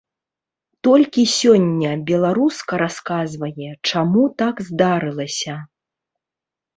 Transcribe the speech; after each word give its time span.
Толькі 0.85 1.21
сёння 1.39 1.89
беларуска 2.09 2.79
расказвае, 2.83 3.67
чаму 3.91 4.23
так 4.43 4.55
здарылася. 4.71 5.55